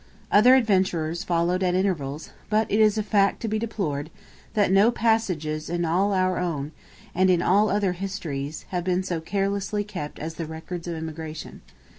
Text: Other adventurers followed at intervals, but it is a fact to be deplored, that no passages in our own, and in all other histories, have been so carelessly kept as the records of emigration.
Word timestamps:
Other 0.31 0.55
adventurers 0.55 1.23
followed 1.23 1.61
at 1.61 1.75
intervals, 1.75 2.31
but 2.49 2.65
it 2.71 2.79
is 2.79 2.97
a 2.97 3.03
fact 3.03 3.39
to 3.43 3.47
be 3.47 3.59
deplored, 3.59 4.09
that 4.55 4.71
no 4.71 4.89
passages 4.89 5.69
in 5.69 5.85
our 5.85 6.39
own, 6.39 6.71
and 7.13 7.29
in 7.29 7.43
all 7.43 7.69
other 7.69 7.91
histories, 7.93 8.65
have 8.69 8.83
been 8.83 9.03
so 9.03 9.21
carelessly 9.21 9.83
kept 9.83 10.17
as 10.17 10.33
the 10.33 10.47
records 10.47 10.87
of 10.87 10.95
emigration. 10.95 11.61